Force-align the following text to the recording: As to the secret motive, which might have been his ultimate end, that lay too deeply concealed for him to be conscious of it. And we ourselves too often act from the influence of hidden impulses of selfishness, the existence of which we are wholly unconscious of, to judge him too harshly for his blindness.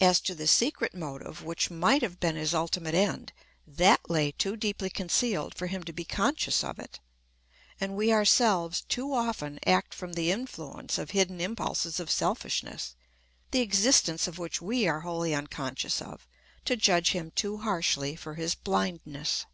As 0.00 0.20
to 0.22 0.34
the 0.34 0.48
secret 0.48 0.96
motive, 0.96 1.44
which 1.44 1.70
might 1.70 2.02
have 2.02 2.18
been 2.18 2.34
his 2.34 2.54
ultimate 2.54 2.96
end, 2.96 3.32
that 3.64 4.10
lay 4.10 4.32
too 4.32 4.56
deeply 4.56 4.90
concealed 4.90 5.54
for 5.54 5.68
him 5.68 5.84
to 5.84 5.92
be 5.92 6.04
conscious 6.04 6.64
of 6.64 6.80
it. 6.80 6.98
And 7.78 7.94
we 7.94 8.12
ourselves 8.12 8.80
too 8.82 9.12
often 9.14 9.60
act 9.64 9.94
from 9.94 10.14
the 10.14 10.32
influence 10.32 10.98
of 10.98 11.10
hidden 11.10 11.40
impulses 11.40 12.00
of 12.00 12.10
selfishness, 12.10 12.96
the 13.52 13.60
existence 13.60 14.26
of 14.26 14.38
which 14.40 14.60
we 14.60 14.88
are 14.88 15.02
wholly 15.02 15.32
unconscious 15.32 16.02
of, 16.02 16.26
to 16.64 16.74
judge 16.74 17.10
him 17.12 17.30
too 17.30 17.58
harshly 17.58 18.16
for 18.16 18.34
his 18.34 18.56
blindness. 18.56 19.46